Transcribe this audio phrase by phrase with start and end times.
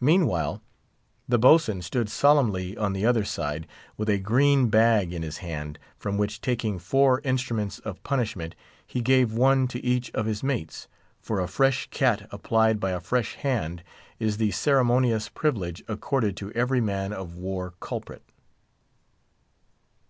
[0.00, 0.62] Meanwhile,
[1.28, 3.66] the boatswain stood solemnly on the other side,
[3.98, 8.54] with a green bag in his hand, from which, taking four instruments of punishment,
[8.86, 10.88] he gave one to each of his mates;
[11.20, 13.84] for a fresh "cat" applied by a fresh hand,
[14.18, 18.22] is the ceremonious privilege accorded to every man of war culprit.